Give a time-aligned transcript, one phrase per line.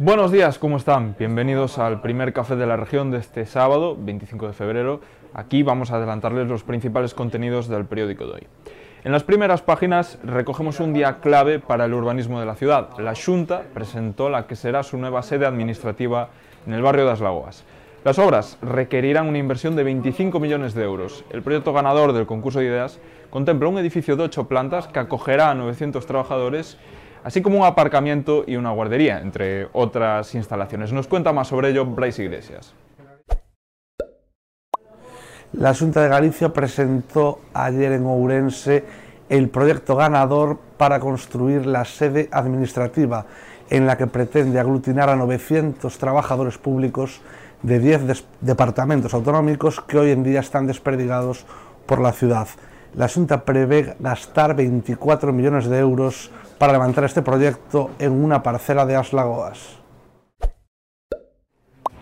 [0.00, 1.14] Buenos días, ¿cómo están?
[1.16, 5.00] Bienvenidos al primer café de la región de este sábado, 25 de febrero.
[5.32, 8.46] Aquí vamos a adelantarles los principales contenidos del periódico de hoy.
[9.04, 12.88] En las primeras páginas recogemos un día clave para el urbanismo de la ciudad.
[12.98, 16.30] La Junta presentó la que será su nueva sede administrativa
[16.66, 17.62] en el barrio de Las Lagoas.
[18.02, 21.24] Las obras requerirán una inversión de 25 millones de euros.
[21.30, 22.98] El proyecto ganador del concurso de ideas
[23.30, 26.78] contempla un edificio de 8 plantas que acogerá a 900 trabajadores
[27.24, 30.92] así como un aparcamiento y una guardería, entre otras instalaciones.
[30.92, 32.74] Nos cuenta más sobre ello Bryce Iglesias.
[35.54, 38.84] La Junta de Galicia presentó ayer en Ourense
[39.28, 43.26] el proyecto ganador para construir la sede administrativa
[43.70, 47.22] en la que pretende aglutinar a 900 trabajadores públicos
[47.62, 51.46] de 10 departamentos autonómicos que hoy en día están desperdigados
[51.86, 52.48] por la ciudad.
[52.96, 58.86] La Junta prevé gastar 24 millones de euros para levantar este proyecto en una parcela
[58.86, 59.80] de Aslagoas.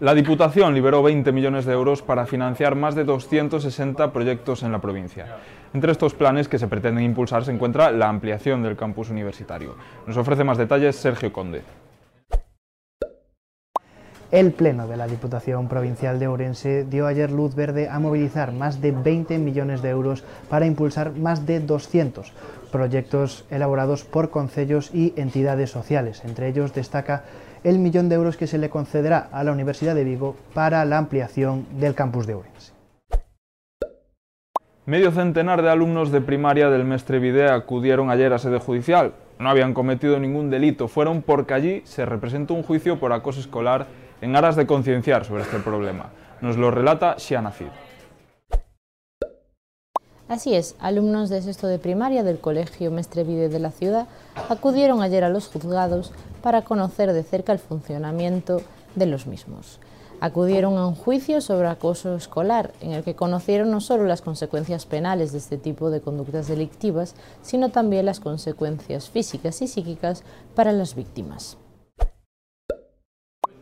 [0.00, 4.80] La Diputación liberó 20 millones de euros para financiar más de 260 proyectos en la
[4.82, 5.38] provincia.
[5.72, 9.76] Entre estos planes que se pretenden impulsar se encuentra la ampliación del campus universitario.
[10.06, 11.62] Nos ofrece más detalles Sergio Conde.
[14.30, 18.80] El Pleno de la Diputación Provincial de Ourense dio ayer luz verde a movilizar más
[18.80, 22.32] de 20 millones de euros para impulsar más de 200
[22.72, 26.22] proyectos elaborados por concellos y entidades sociales.
[26.24, 27.24] Entre ellos destaca
[27.62, 30.98] el millón de euros que se le concederá a la Universidad de Vigo para la
[30.98, 32.72] ampliación del campus de Ourense.
[34.86, 39.14] Medio centenar de alumnos de primaria del Mestre Videa acudieron ayer a sede judicial.
[39.38, 43.86] No habían cometido ningún delito, fueron porque allí se representó un juicio por acoso escolar
[44.20, 46.10] en aras de concienciar sobre este problema.
[46.40, 47.68] Nos lo relata Shiana Fid.
[50.26, 54.06] Así es, alumnos de sexto de primaria del Colegio Mestrevide de la ciudad
[54.48, 58.62] acudieron ayer a los juzgados para conocer de cerca el funcionamiento
[58.94, 59.80] de los mismos.
[60.20, 64.86] Acudieron a un juicio sobre acoso escolar, en el que conocieron no solo las consecuencias
[64.86, 70.22] penales de este tipo de conductas delictivas, sino también las consecuencias físicas y psíquicas
[70.54, 71.58] para las víctimas.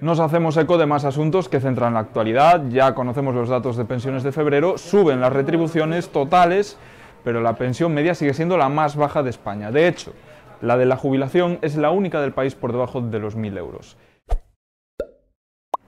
[0.00, 2.62] Nos hacemos eco de más asuntos que centran la actualidad.
[2.68, 4.78] Ya conocemos los datos de pensiones de febrero.
[4.78, 6.78] Suben las retribuciones totales,
[7.24, 9.72] pero la pensión media sigue siendo la más baja de España.
[9.72, 10.12] De hecho,
[10.60, 13.96] la de la jubilación es la única del país por debajo de los 1.000 euros.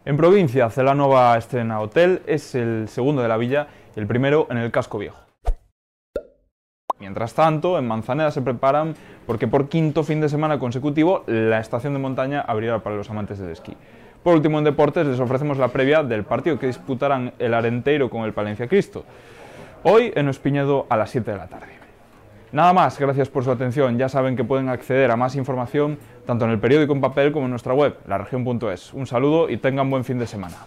[0.04, 4.56] En provincia, Celanova estrena hotel, es el segundo de la villa y el primero en
[4.56, 5.29] el casco viejo.
[7.10, 8.94] Mientras tanto, en Manzaneda se preparan
[9.26, 13.40] porque por quinto fin de semana consecutivo la estación de montaña abrirá para los amantes
[13.40, 13.76] del esquí.
[14.22, 18.22] Por último, en deportes les ofrecemos la previa del partido que disputarán el Arenteiro con
[18.22, 19.04] el Palencia Cristo.
[19.82, 21.72] Hoy en Espiñedo a las 7 de la tarde.
[22.52, 23.98] Nada más, gracias por su atención.
[23.98, 27.46] Ya saben que pueden acceder a más información tanto en el periódico en papel como
[27.46, 28.94] en nuestra web, laregion.es.
[28.94, 30.58] Un saludo y tengan buen fin de semana.